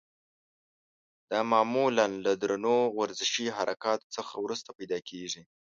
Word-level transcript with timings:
دا 1.31 1.39
معمولا 1.51 2.07
له 2.23 2.31
درنو 2.41 2.77
ورزشي 2.99 3.47
حرکاتو 3.57 4.11
څخه 4.15 4.33
وروسته 4.43 4.69
پیدا 4.79 4.99
کېږي. 5.09 5.41